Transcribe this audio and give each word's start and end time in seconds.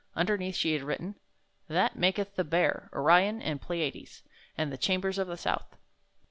Un 0.15 0.25
derneath 0.25 0.55
she 0.55 0.73
had 0.73 0.81
written: 0.81 1.13
That 1.67 1.95
maketh 1.95 2.33
the 2.33 2.43
Bear, 2.43 2.89
Orion, 2.91 3.39
and 3.39 3.61
Pleiades, 3.61 4.23
And 4.57 4.71
the 4.71 4.75
chambers 4.77 5.19
of 5.19 5.27
the 5.27 5.37
south. 5.37 5.77